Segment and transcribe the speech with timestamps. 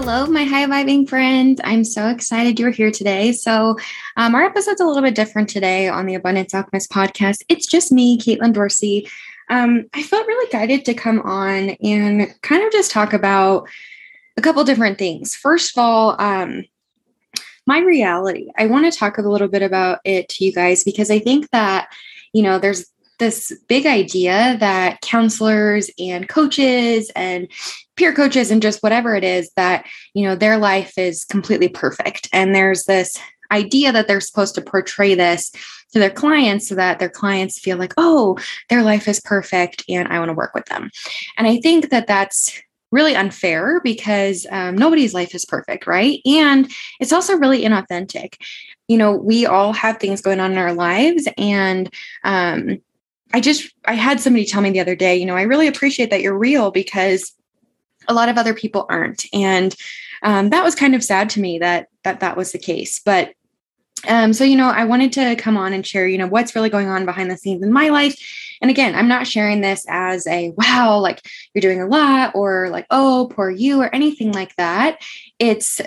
[0.00, 1.60] Hello, my high vibing friend.
[1.64, 3.32] I'm so excited you're here today.
[3.32, 3.76] So,
[4.16, 7.38] um, our episode's a little bit different today on the Abundance Alchemist podcast.
[7.48, 9.08] It's just me, Caitlyn Dorsey.
[9.50, 13.68] Um, I felt really guided to come on and kind of just talk about
[14.36, 15.34] a couple different things.
[15.34, 16.64] First of all, um,
[17.66, 18.52] my reality.
[18.56, 21.50] I want to talk a little bit about it to you guys because I think
[21.50, 21.92] that,
[22.32, 22.86] you know, there's
[23.18, 27.48] this big idea that counselors and coaches and
[27.98, 29.84] peer coaches and just whatever it is that
[30.14, 32.28] you know their life is completely perfect.
[32.32, 33.18] And there's this
[33.50, 35.50] idea that they're supposed to portray this
[35.92, 40.06] to their clients so that their clients feel like oh their life is perfect and
[40.08, 40.90] i want to work with them.
[41.36, 46.20] And i think that that's really unfair because um, nobody's life is perfect right?
[46.24, 46.70] And
[47.00, 48.36] it's also really inauthentic.
[48.86, 51.92] You know we all have things going on in our lives and
[52.24, 52.78] um,
[53.32, 56.10] I just I had somebody tell me the other day, you know, I really appreciate
[56.10, 57.32] that you're real because
[58.08, 59.74] a lot of other people aren't, and
[60.22, 63.00] um, that was kind of sad to me that that that was the case.
[63.04, 63.32] But
[64.06, 66.70] um, so you know, I wanted to come on and share, you know, what's really
[66.70, 68.16] going on behind the scenes in my life.
[68.60, 71.20] And again, I'm not sharing this as a wow, like
[71.54, 75.00] you're doing a lot, or like oh, poor you, or anything like that.
[75.38, 75.80] It's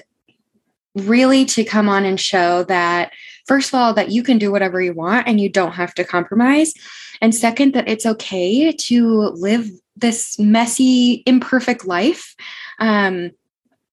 [0.96, 3.14] really to come on and show that
[3.48, 6.04] first of all that you can do whatever you want and you don't have to
[6.04, 6.74] compromise
[7.22, 12.36] and second, that it's okay to live this messy, imperfect life.
[12.80, 13.32] Um,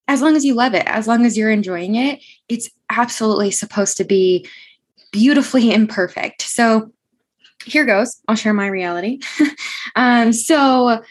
[0.09, 3.97] as long as you love it, as long as you're enjoying it, it's absolutely supposed
[3.99, 4.49] to be
[5.13, 6.43] beautifully imperfect.
[6.43, 6.91] So
[7.65, 8.21] here goes.
[8.29, 9.21] I'll share my reality.
[9.97, 11.03] um, so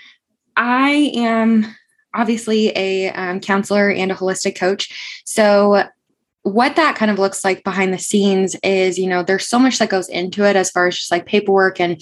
[0.56, 1.76] I am
[2.14, 5.22] obviously a um, counselor and a holistic coach.
[5.26, 5.84] So
[6.48, 9.80] what that kind of looks like behind the scenes is, you know, there's so much
[9.80, 12.02] that goes into it as far as just like paperwork and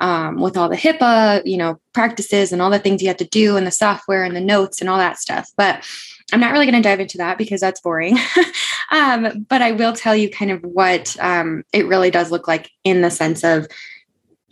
[0.00, 3.24] um, with all the HIPAA, you know, practices and all the things you have to
[3.24, 5.48] do and the software and the notes and all that stuff.
[5.56, 5.88] But
[6.32, 8.18] I'm not really going to dive into that because that's boring.
[8.90, 12.70] um, but I will tell you kind of what um, it really does look like
[12.82, 13.68] in the sense of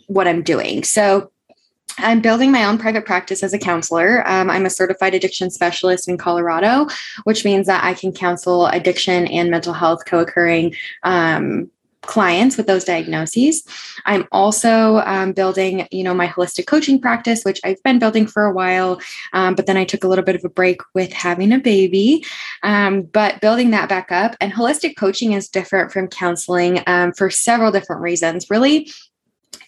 [0.07, 0.83] what I'm doing.
[0.83, 1.32] So
[1.97, 4.27] I'm building my own private practice as a counselor.
[4.27, 6.87] Um, I'm a certified addiction specialist in Colorado,
[7.23, 11.69] which means that I can counsel addiction and mental health co occurring um,
[12.03, 13.63] clients with those diagnoses.
[14.05, 18.45] I'm also um, building, you know, my holistic coaching practice, which I've been building for
[18.45, 18.99] a while,
[19.31, 22.25] um, but then I took a little bit of a break with having a baby.
[22.61, 27.29] Um, but building that back up, and holistic coaching is different from counseling um, for
[27.29, 28.49] several different reasons.
[28.49, 28.91] Really,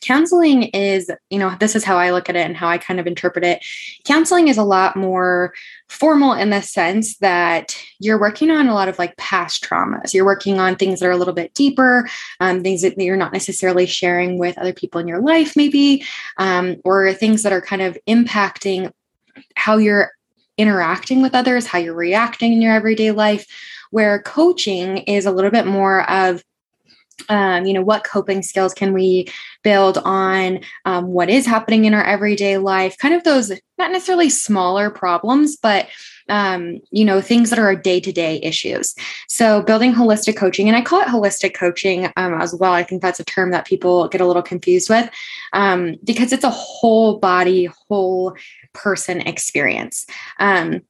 [0.05, 2.99] counseling is, you know, this is how I look at it and how I kind
[2.99, 3.65] of interpret it.
[4.05, 5.53] Counseling is a lot more
[5.89, 10.13] formal in the sense that you're working on a lot of like past traumas.
[10.13, 12.07] You're working on things that are a little bit deeper,
[12.39, 16.03] um, things that you're not necessarily sharing with other people in your life, maybe,
[16.37, 18.91] um, or things that are kind of impacting
[19.55, 20.11] how you're
[20.57, 23.45] interacting with others, how you're reacting in your everyday life.
[23.91, 26.43] Where coaching is a little bit more of
[27.29, 29.27] um, you know what coping skills can we
[29.63, 34.29] build on um, what is happening in our everyday life kind of those not necessarily
[34.29, 35.87] smaller problems but
[36.27, 38.95] um, you know things that are day-to-day issues.
[39.27, 43.01] So building holistic coaching and i call it holistic coaching um, as well i think
[43.01, 45.09] that's a term that people get a little confused with
[45.53, 48.35] um, because it's a whole body whole
[48.75, 50.05] person experience.
[50.39, 50.81] Um,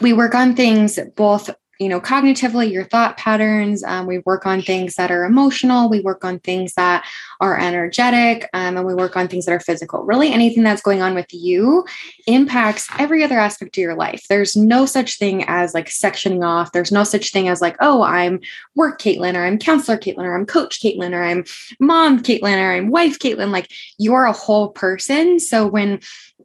[0.00, 1.50] we work on things both
[1.80, 3.82] you know, cognitively, your thought patterns.
[3.82, 5.88] Um, we work on things that are emotional.
[5.88, 7.06] We work on things that
[7.40, 10.04] are energetic, um, and we work on things that are physical.
[10.04, 11.86] Really, anything that's going on with you
[12.26, 14.26] impacts every other aspect of your life.
[14.28, 16.72] There's no such thing as like sectioning off.
[16.72, 18.40] There's no such thing as like, oh, I'm
[18.74, 21.44] work Caitlyn, or I'm counselor Caitlyn, or I'm coach Caitlyn, or I'm
[21.80, 23.52] mom Caitlyn, or I'm wife Caitlyn.
[23.52, 25.40] Like you're a whole person.
[25.40, 26.00] So when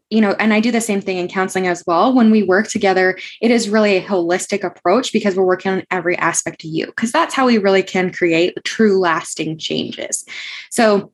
[0.09, 2.13] you know, and I do the same thing in counseling as well.
[2.13, 6.17] When we work together, it is really a holistic approach because we're working on every
[6.17, 10.25] aspect of you, because that's how we really can create true lasting changes.
[10.69, 11.11] So,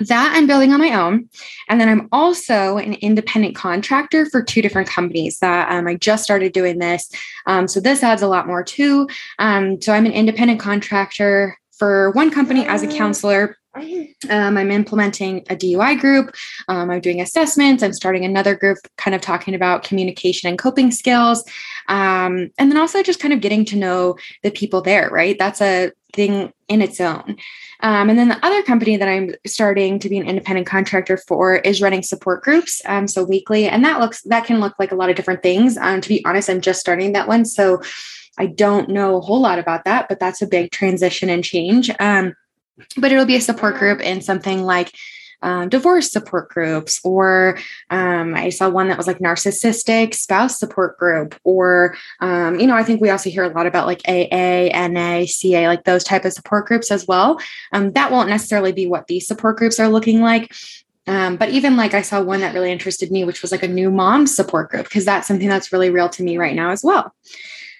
[0.00, 1.28] that I'm building on my own.
[1.68, 6.24] And then I'm also an independent contractor for two different companies that um, I just
[6.24, 7.08] started doing this.
[7.46, 9.08] Um, so this adds a lot more too.
[9.38, 15.38] Um, so I'm an independent contractor for one company as a counselor um, I'm implementing
[15.50, 16.34] a DUI group.
[16.68, 17.82] Um, I'm doing assessments.
[17.82, 21.44] I'm starting another group kind of talking about communication and coping skills.
[21.88, 25.38] Um, and then also just kind of getting to know the people there, right?
[25.38, 27.36] That's a thing in its own.
[27.80, 31.56] Um, and then the other company that I'm starting to be an independent contractor for
[31.56, 32.80] is running support groups.
[32.86, 35.76] Um, so weekly, and that looks that can look like a lot of different things.
[35.76, 37.82] Um, to be honest, I'm just starting that one, so
[38.38, 41.90] I don't know a whole lot about that, but that's a big transition and change.
[42.00, 42.34] Um,
[42.96, 44.92] but it'll be a support group in something like
[45.44, 47.58] um, divorce support groups, or
[47.90, 52.74] um, I saw one that was like narcissistic spouse support group, or um, you know,
[52.74, 56.24] I think we also hear a lot about like AA, NA, CA, like those type
[56.24, 57.38] of support groups as well.
[57.72, 60.50] Um, that won't necessarily be what these support groups are looking like.
[61.06, 63.68] Um, but even like I saw one that really interested me, which was like a
[63.68, 66.82] new mom support group, because that's something that's really real to me right now as
[66.82, 67.14] well.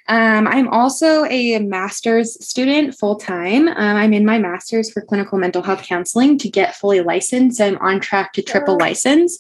[0.07, 3.69] Um, I'm also a master's student full time.
[3.69, 7.61] Um, I'm in my master's for clinical mental health counseling to get fully licensed.
[7.61, 9.39] I'm on track to triple license.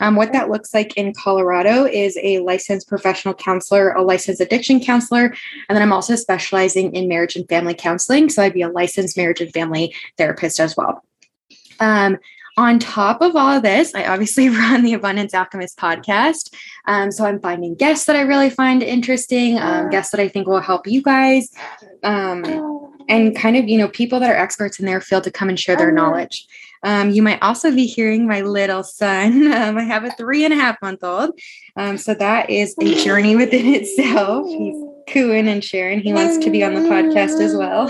[0.00, 4.80] Um, what that looks like in Colorado is a licensed professional counselor, a licensed addiction
[4.80, 5.34] counselor,
[5.68, 8.28] and then I'm also specializing in marriage and family counseling.
[8.28, 11.02] So I'd be a licensed marriage and family therapist as well.
[11.80, 12.18] Um,
[12.56, 16.54] on top of all of this, I obviously run the Abundance Alchemist podcast.
[16.86, 20.46] Um, so I'm finding guests that I really find interesting, um, guests that I think
[20.46, 21.50] will help you guys,
[22.02, 22.44] um,
[23.08, 25.58] and kind of, you know, people that are experts in their field to come and
[25.58, 26.46] share their knowledge.
[26.84, 29.52] Um, you might also be hearing my little son.
[29.62, 31.38] Um, I have a three and a half month old.
[31.76, 34.48] Um, so that is a journey within itself.
[34.48, 34.74] He's
[35.08, 36.00] cooing and sharing.
[36.00, 37.86] He wants to be on the podcast as well.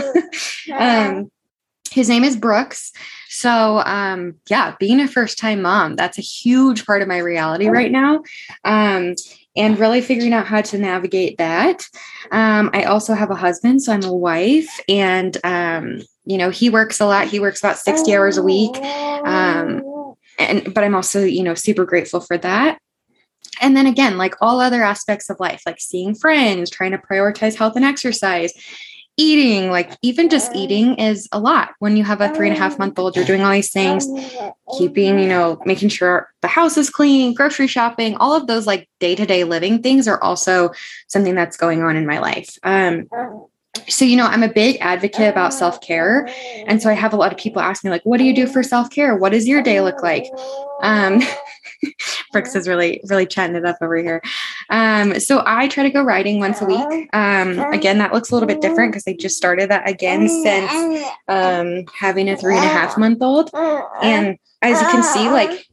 [1.91, 2.93] his name is Brooks.
[3.33, 7.69] So, um, yeah, being a first time mom, that's a huge part of my reality
[7.69, 8.23] right now.
[8.65, 9.15] Um,
[9.57, 11.83] and really figuring out how to navigate that.
[12.31, 16.71] Um, I also have a husband, so I'm a wife, and um, you know he
[16.71, 17.29] works a lot.
[17.29, 19.83] He works about sixty hours a week, um,
[20.39, 22.79] and but I'm also you know super grateful for that.
[23.61, 27.55] And then again, like all other aspects of life, like seeing friends, trying to prioritize
[27.55, 28.53] health and exercise,
[29.17, 31.71] eating, like even just eating is a lot.
[31.79, 34.07] When you have a three and a half month old, you're doing all these things,
[34.79, 38.89] keeping, you know, making sure the house is clean, grocery shopping, all of those like
[39.01, 40.71] day to day living things are also
[41.09, 42.57] something that's going on in my life.
[42.63, 43.09] Um,
[43.89, 46.29] so you know i'm a big advocate about self-care
[46.67, 48.47] and so i have a lot of people ask me like what do you do
[48.47, 50.27] for self-care what does your day look like
[50.83, 51.21] um
[52.33, 54.23] Brooks is really, really chatting it up over here.
[54.71, 57.09] Um, so I try to go riding once a week.
[57.13, 61.05] Um, again, that looks a little bit different because I just started that again since
[61.29, 63.51] um, having a three and a half month old.
[64.03, 65.67] And as you can see, like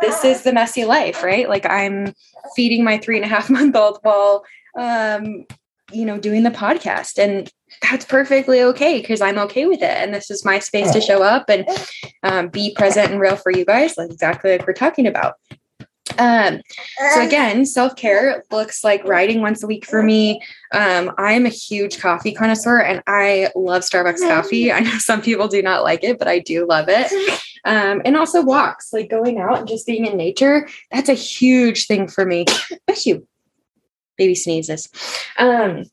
[0.00, 1.48] this is the messy life, right?
[1.48, 2.14] Like I'm
[2.54, 4.44] feeding my three and a half month old while
[4.76, 5.46] um,
[5.92, 7.18] you know, doing the podcast.
[7.18, 7.50] And
[7.80, 9.96] that's perfectly okay because I'm okay with it.
[9.96, 11.66] And this is my space to show up and
[12.22, 15.34] um, be present and real for you guys, like exactly like we're talking about.
[16.18, 16.60] Um,
[17.14, 20.42] so again, self-care looks like writing once a week for me.
[20.72, 24.72] Um, I'm a huge coffee connoisseur and I love Starbucks coffee.
[24.72, 27.40] I know some people do not like it, but I do love it.
[27.64, 30.68] Um, and also walks, like going out and just being in nature.
[30.90, 32.44] That's a huge thing for me.
[32.86, 33.26] Bless you
[34.16, 34.88] baby sneezes.
[35.38, 35.84] Um,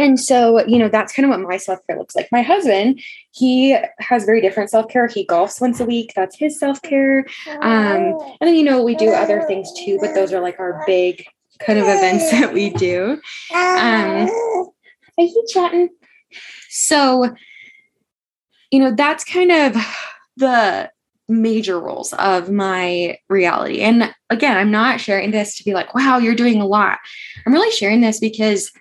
[0.00, 2.28] and so, you know, that's kind of what my self care looks like.
[2.32, 3.02] My husband,
[3.32, 5.06] he has very different self care.
[5.06, 6.12] He golfs once a week.
[6.16, 7.26] That's his self care.
[7.60, 10.82] Um, and then, you know, we do other things too, but those are like our
[10.86, 11.24] big
[11.60, 13.20] kind of events that we do.
[13.54, 14.28] Um,
[15.18, 15.90] are you chatting?
[16.70, 17.34] So,
[18.70, 19.76] you know, that's kind of
[20.36, 20.90] the
[21.28, 23.80] major roles of my reality.
[23.80, 26.98] And again, I'm not sharing this to be like, wow, you're doing a lot.
[27.46, 28.72] I'm really sharing this because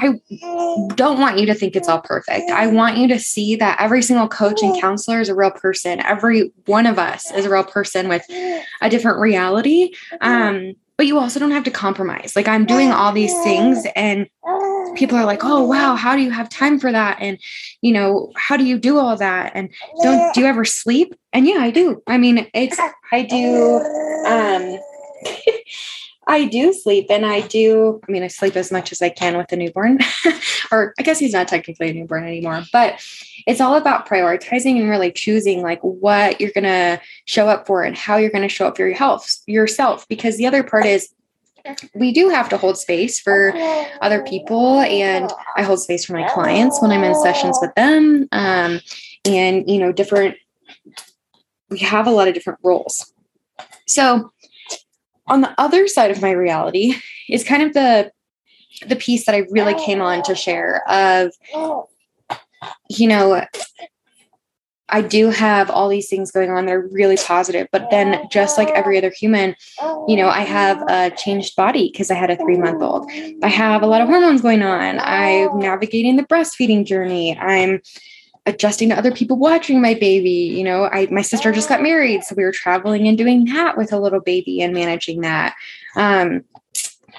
[0.00, 0.20] I
[0.94, 2.50] don't want you to think it's all perfect.
[2.50, 6.00] I want you to see that every single coach and counselor is a real person.
[6.00, 9.90] Every one of us is a real person with a different reality.
[10.20, 12.36] Um, but you also don't have to compromise.
[12.36, 14.28] Like I'm doing all these things and
[14.94, 17.38] people are like, "Oh, wow, how do you have time for that?" And
[17.82, 19.52] you know, how do you do all that?
[19.54, 19.68] And
[20.02, 21.14] don't do you ever sleep?
[21.32, 22.02] And yeah, I do.
[22.06, 22.78] I mean, it's
[23.12, 23.80] I do
[24.26, 24.78] um
[26.28, 29.38] I do sleep and I do, I mean, I sleep as much as I can
[29.38, 29.98] with a newborn,
[30.70, 33.02] or I guess he's not technically a newborn anymore, but
[33.46, 37.82] it's all about prioritizing and really choosing like what you're going to show up for
[37.82, 40.06] and how you're going to show up for your health yourself.
[40.06, 41.08] Because the other part is
[41.94, 43.54] we do have to hold space for
[44.02, 48.28] other people and I hold space for my clients when I'm in sessions with them.
[48.32, 48.80] Um,
[49.24, 50.36] and, you know, different,
[51.70, 53.12] we have a lot of different roles.
[53.86, 54.30] So,
[55.28, 56.94] on the other side of my reality
[57.28, 58.10] is kind of the
[58.86, 61.32] the piece that I really came on to share of
[62.88, 63.44] you know
[64.90, 68.56] I do have all these things going on that are really positive, but then just
[68.56, 69.54] like every other human,
[70.06, 73.10] you know, I have a changed body because I had a three month old.
[73.42, 74.98] I have a lot of hormones going on.
[74.98, 77.36] I'm navigating the breastfeeding journey.
[77.38, 77.82] I'm
[78.48, 80.30] adjusting to other people watching my baby.
[80.30, 83.76] You know, I my sister just got married, so we were traveling and doing that
[83.76, 85.54] with a little baby and managing that.
[85.94, 86.44] Um,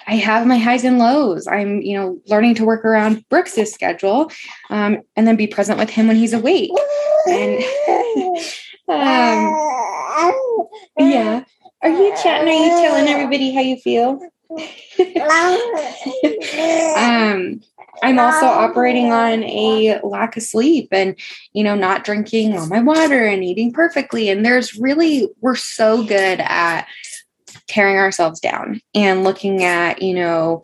[0.08, 1.48] I have my highs and lows.
[1.48, 4.32] I'm, you know, learning to work around Brooks's schedule,
[4.70, 6.72] um, and then be present with him when he's awake.
[7.28, 7.64] And
[8.88, 9.56] um,
[10.98, 11.44] yeah,
[11.84, 12.50] are you chatting?
[12.50, 14.20] Are you telling everybody how you feel?
[16.98, 17.62] Um,
[18.02, 21.16] I'm also operating on a lack of sleep and,
[21.54, 24.30] you know, not drinking all my water and eating perfectly.
[24.30, 26.88] And there's really, we're so good at
[27.68, 30.64] tearing ourselves down and looking at, you know,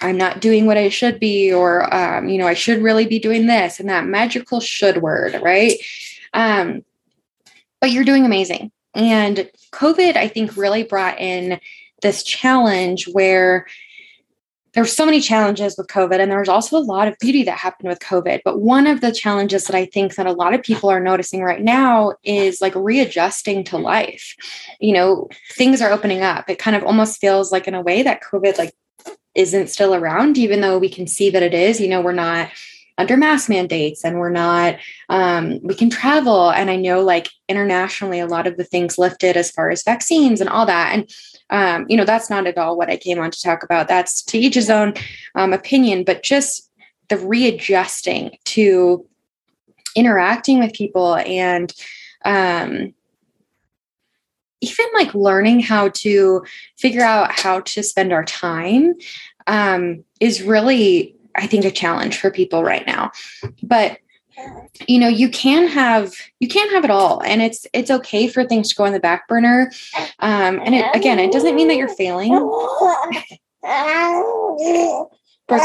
[0.00, 3.18] I'm not doing what I should be, or, um, you know, I should really be
[3.18, 5.74] doing this and that magical should word, right?
[6.34, 6.84] Um,
[7.80, 8.70] but you're doing amazing.
[8.94, 11.58] And COVID, I think, really brought in
[12.02, 13.66] this challenge where
[14.74, 17.88] there's so many challenges with COVID, and there's also a lot of beauty that happened
[17.88, 18.42] with COVID.
[18.44, 21.42] But one of the challenges that I think that a lot of people are noticing
[21.42, 24.34] right now is like readjusting to life.
[24.78, 26.48] You know, things are opening up.
[26.48, 28.72] It kind of almost feels like in a way that COVID like
[29.34, 31.80] isn't still around, even though we can see that it is.
[31.80, 32.50] You know, we're not
[32.98, 34.76] under mask mandates and we're not
[35.08, 39.36] um, we can travel and i know like internationally a lot of the things lifted
[39.36, 41.08] as far as vaccines and all that and
[41.50, 44.22] um, you know that's not at all what i came on to talk about that's
[44.22, 44.94] to each his own
[45.34, 46.70] um, opinion but just
[47.08, 49.04] the readjusting to
[49.96, 51.72] interacting with people and
[52.24, 52.92] um,
[54.60, 56.44] even like learning how to
[56.76, 58.94] figure out how to spend our time
[59.46, 63.12] um, is really I think a challenge for people right now.
[63.62, 63.98] But
[64.86, 68.44] you know you can have you can't have it all and it's it's okay for
[68.44, 69.70] things to go on the back burner
[70.20, 72.32] um and it, again it doesn't mean that you're failing
[75.48, 75.64] Brooks,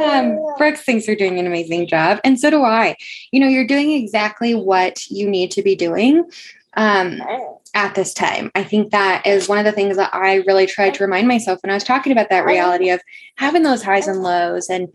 [0.00, 2.94] um, Brooks thinks you're doing an amazing job, and so do I.
[3.32, 6.30] You know, you're doing exactly what you need to be doing.
[6.74, 7.20] Um,
[7.74, 8.50] at this time.
[8.54, 11.60] I think that is one of the things that I really tried to remind myself
[11.62, 13.00] when I was talking about that reality of
[13.36, 14.88] having those highs and lows and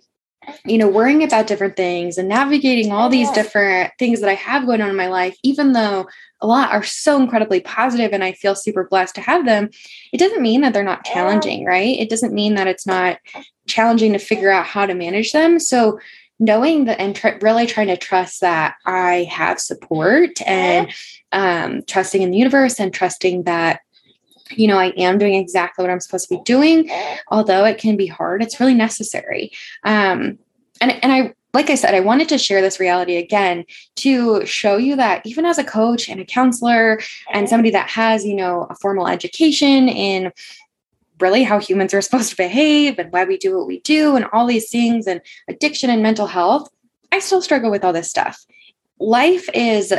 [0.65, 4.65] you know worrying about different things and navigating all these different things that I have
[4.65, 6.07] going on in my life even though
[6.41, 9.69] a lot are so incredibly positive and I feel super blessed to have them
[10.11, 11.99] it doesn't mean that they're not challenging right?
[11.99, 13.19] It doesn't mean that it's not
[13.67, 15.59] challenging to figure out how to manage them.
[15.59, 15.99] So
[16.39, 20.91] knowing that and tr- really trying to trust that I have support and
[21.31, 23.81] um, trusting in the universe and trusting that
[24.57, 26.89] you know, I am doing exactly what I'm supposed to be doing.
[27.29, 29.51] Although it can be hard, it's really necessary.
[29.83, 30.37] Um,
[30.81, 33.65] and, and I, like I said, I wanted to share this reality again
[33.97, 36.99] to show you that even as a coach and a counselor
[37.31, 40.31] and somebody that has, you know, a formal education in
[41.19, 44.25] really how humans are supposed to behave and why we do what we do and
[44.33, 46.69] all these things and addiction and mental health,
[47.11, 48.43] I still struggle with all this stuff.
[48.99, 49.93] Life is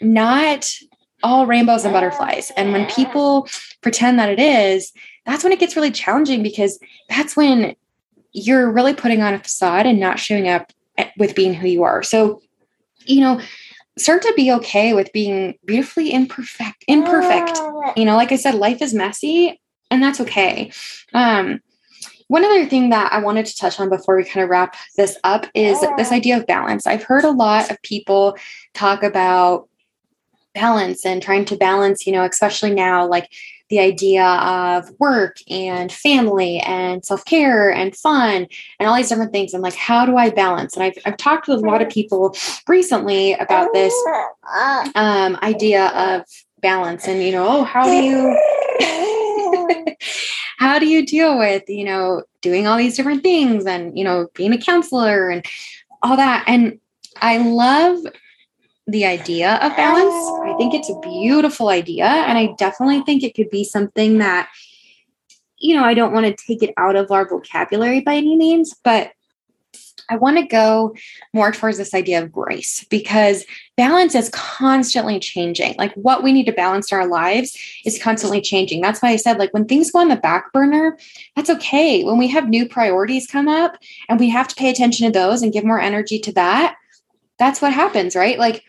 [0.00, 0.72] not
[1.22, 2.50] all rainbows and butterflies.
[2.56, 3.48] And when people
[3.80, 4.92] pretend that it is,
[5.26, 7.74] that's when it gets really challenging because that's when
[8.32, 10.72] you're really putting on a facade and not showing up
[11.18, 12.02] with being who you are.
[12.02, 12.40] So,
[13.04, 13.40] you know,
[13.98, 17.60] start to be okay with being beautifully imperfect imperfect
[17.94, 19.60] you know like i said life is messy
[19.90, 20.72] and that's okay
[21.12, 21.60] um
[22.32, 25.18] one other thing that I wanted to touch on before we kind of wrap this
[25.22, 26.86] up is this idea of balance.
[26.86, 28.38] I've heard a lot of people
[28.72, 29.68] talk about
[30.54, 33.28] balance and trying to balance, you know, especially now, like
[33.68, 38.46] the idea of work and family and self care and fun
[38.78, 39.54] and all these different things.
[39.54, 40.74] And like, how do I balance?
[40.74, 42.36] And I've, I've talked with a lot of people
[42.68, 43.94] recently about this
[44.94, 46.24] um, idea of
[46.60, 48.38] balance and, you know, oh, how do you.
[50.58, 54.28] how do you deal with you know doing all these different things and you know
[54.34, 55.44] being a counselor and
[56.02, 56.78] all that and
[57.20, 57.98] i love
[58.86, 60.14] the idea of balance.
[60.44, 62.06] I think it's a beautiful idea.
[62.06, 64.50] And I definitely think it could be something that,
[65.58, 68.74] you know, I don't want to take it out of our vocabulary by any means,
[68.82, 69.12] but
[70.10, 70.94] I want to go
[71.32, 73.44] more towards this idea of grace because
[73.76, 75.74] balance is constantly changing.
[75.78, 78.82] Like what we need to balance our lives is constantly changing.
[78.82, 80.98] That's why I said, like, when things go on the back burner,
[81.36, 82.04] that's okay.
[82.04, 83.76] When we have new priorities come up
[84.08, 86.76] and we have to pay attention to those and give more energy to that,
[87.38, 88.38] that's what happens, right?
[88.38, 88.64] Like,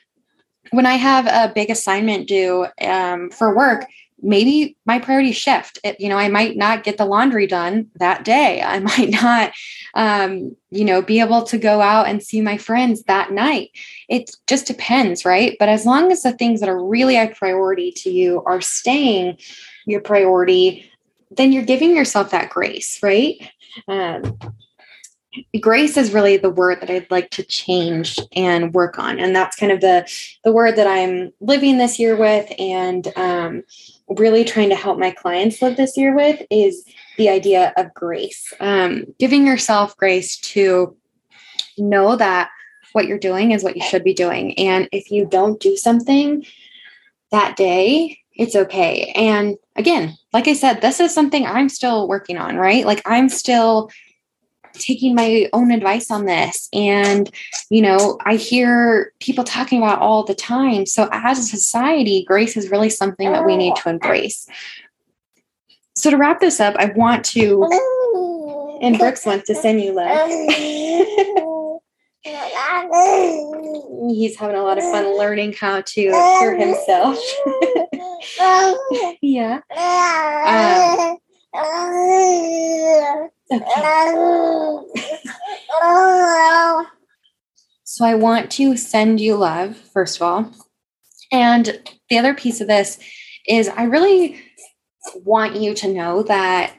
[0.71, 3.85] when I have a big assignment due um, for work,
[4.21, 5.79] maybe my priorities shift.
[5.83, 8.61] It, you know, I might not get the laundry done that day.
[8.65, 9.53] I might not
[9.93, 13.71] um, you know, be able to go out and see my friends that night.
[14.09, 15.55] It just depends, right?
[15.59, 19.37] But as long as the things that are really a priority to you are staying
[19.85, 20.89] your priority,
[21.31, 23.35] then you're giving yourself that grace, right?
[23.87, 24.37] Um,
[25.59, 29.55] grace is really the word that I'd like to change and work on, and that's
[29.55, 30.09] kind of the
[30.43, 33.63] the word that I'm living this year with, and um,
[34.09, 36.85] really trying to help my clients live this year with is
[37.17, 38.53] the idea of grace.
[38.59, 40.95] Um, giving yourself grace to
[41.77, 42.49] know that
[42.93, 46.45] what you're doing is what you should be doing, and if you don't do something
[47.31, 49.11] that day, it's okay.
[49.15, 52.85] And again, like I said, this is something I'm still working on, right?
[52.85, 53.89] Like I'm still
[54.73, 56.69] taking my own advice on this.
[56.73, 57.29] And,
[57.69, 60.85] you know, I hear people talking about all the time.
[60.85, 64.47] So as a society, grace is really something that we need to embrace.
[65.95, 67.63] So to wrap this up, I want to,
[68.81, 70.29] and Brooks wants to send you love.
[74.09, 77.17] He's having a lot of fun learning how to hear himself.
[79.21, 79.59] yeah.
[81.55, 83.29] Um,
[87.83, 90.51] so I want to send you love, first of all.
[91.31, 92.99] And the other piece of this
[93.47, 94.39] is I really
[95.15, 96.73] want you to know that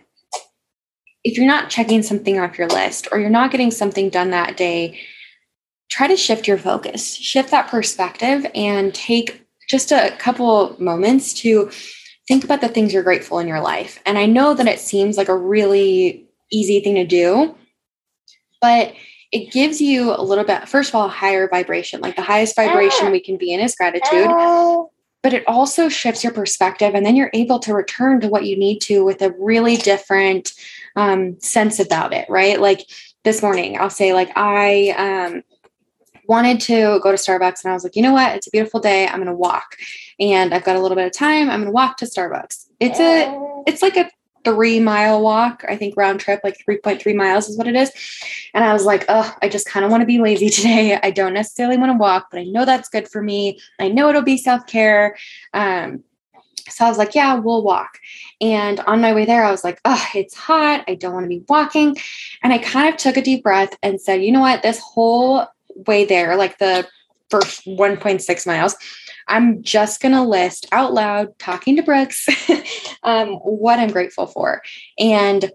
[1.25, 4.57] if you're not checking something off your list or you're not getting something done that
[4.57, 5.00] day,
[5.90, 11.71] try to shift your focus, shift that perspective, and take just a couple moments to
[12.28, 14.00] think about the things you're grateful in your life.
[14.04, 17.54] And I know that it seems like a really easy thing to do,
[18.61, 18.94] but
[19.32, 22.00] it gives you a little bit, first of all, higher vibration.
[22.00, 24.30] Like the highest vibration we can be in is gratitude.
[25.23, 28.58] But it also shifts your perspective, and then you're able to return to what you
[28.58, 30.52] need to with a really different
[30.96, 32.61] um, sense about it, right?
[32.61, 32.87] Like
[33.25, 35.42] this morning, I'll say, like, I um,
[36.28, 38.37] wanted to go to Starbucks and I was like, you know what?
[38.37, 39.06] It's a beautiful day.
[39.06, 39.76] I'm going to walk
[40.20, 41.50] and I've got a little bit of time.
[41.50, 42.66] I'm going to walk to Starbucks.
[42.80, 44.11] It's a, it's like a
[44.44, 45.64] three mile walk.
[45.68, 47.90] I think round trip, like 3.3 miles is what it is.
[48.52, 50.98] And I was like, oh, I just kind of want to be lazy today.
[51.02, 53.58] I don't necessarily want to walk, but I know that's good for me.
[53.78, 55.16] I know it'll be self care.
[55.52, 56.04] Um,
[56.68, 57.98] so I was like, yeah, we'll walk.
[58.40, 60.85] And on my way there, I was like, oh, it's hot.
[60.88, 61.96] I don't want to be walking.
[62.42, 64.62] And I kind of took a deep breath and said, you know what?
[64.62, 65.46] This whole
[65.87, 66.87] way there, like the
[67.28, 68.76] first 1.6 miles,
[69.28, 72.28] I'm just going to list out loud, talking to Brooks,
[73.02, 74.62] um, what I'm grateful for.
[74.98, 75.50] And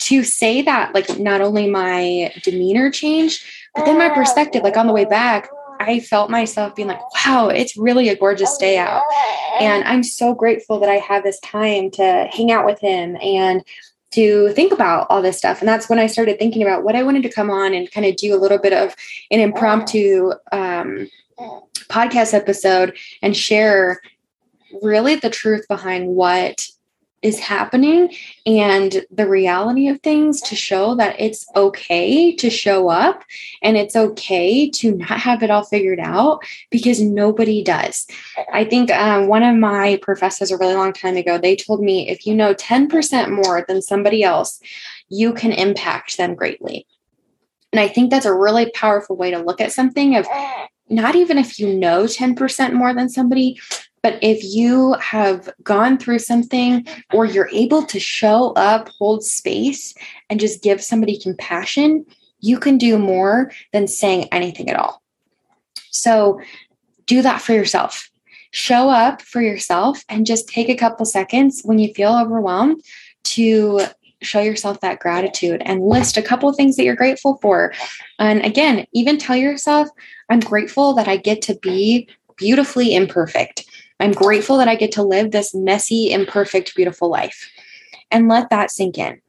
[0.00, 3.44] to say that, like, not only my demeanor changed,
[3.74, 5.48] but then my perspective, like on the way back,
[5.80, 9.02] I felt myself being like, wow, it's really a gorgeous day out.
[9.60, 13.64] And I'm so grateful that I have this time to hang out with him and
[14.12, 15.60] to think about all this stuff.
[15.60, 18.06] And that's when I started thinking about what I wanted to come on and kind
[18.06, 18.94] of do a little bit of
[19.30, 21.08] an impromptu um,
[21.88, 24.00] podcast episode and share
[24.82, 26.66] really the truth behind what
[27.24, 33.24] is happening and the reality of things to show that it's okay to show up
[33.62, 38.06] and it's okay to not have it all figured out because nobody does.
[38.52, 42.10] I think um, one of my professors a really long time ago, they told me
[42.10, 44.60] if you know 10% more than somebody else,
[45.08, 46.86] you can impact them greatly.
[47.72, 50.28] And I think that's a really powerful way to look at something of
[50.88, 53.60] not even if you know 10% more than somebody,
[54.02, 59.94] but if you have gone through something or you're able to show up, hold space,
[60.28, 62.04] and just give somebody compassion,
[62.40, 65.02] you can do more than saying anything at all.
[65.90, 66.40] So
[67.06, 68.10] do that for yourself.
[68.50, 72.82] Show up for yourself and just take a couple seconds when you feel overwhelmed
[73.24, 73.80] to
[74.24, 77.72] show yourself that gratitude and list a couple of things that you're grateful for.
[78.18, 79.88] And again, even tell yourself,
[80.30, 83.64] I'm grateful that I get to be beautifully imperfect.
[84.00, 87.50] I'm grateful that I get to live this messy, imperfect, beautiful life.
[88.10, 89.20] And let that sink in.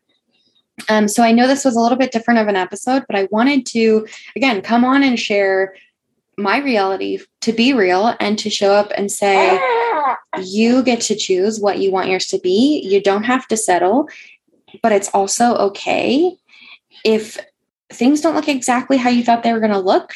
[0.89, 3.27] Um, so I know this was a little bit different of an episode, but I
[3.31, 4.05] wanted to,
[4.35, 5.75] again, come on and share
[6.37, 9.59] my reality to be real and to show up and say,
[10.43, 12.81] you get to choose what you want yours to be.
[12.85, 14.09] You don't have to settle,
[14.81, 16.35] but it's also okay
[17.03, 17.37] if
[17.91, 20.13] things don't look exactly how you thought they were going to look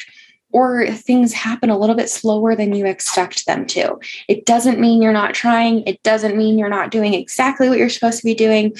[0.52, 3.98] or things happen a little bit slower than you expect them to.
[4.28, 5.82] It doesn't mean you're not trying.
[5.86, 8.74] It doesn't mean you're not doing exactly what you're supposed to be doing.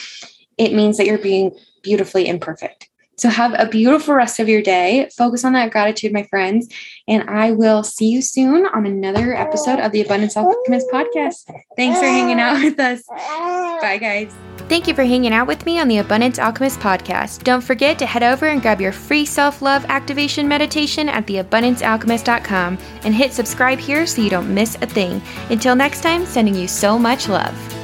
[0.58, 2.88] It means that you're being beautifully imperfect.
[3.20, 5.08] So have a beautiful rest of your day.
[5.16, 6.68] Focus on that gratitude, my friends.
[7.06, 11.44] And I will see you soon on another episode of the Abundance Alchemist podcast.
[11.76, 13.02] Thanks for hanging out with us.
[13.06, 14.49] Bye, guys.
[14.70, 17.42] Thank you for hanging out with me on the Abundance Alchemist podcast.
[17.42, 22.78] Don't forget to head over and grab your free self love activation meditation at theabundancealchemist.com
[23.02, 25.20] and hit subscribe here so you don't miss a thing.
[25.50, 27.79] Until next time, sending you so much love.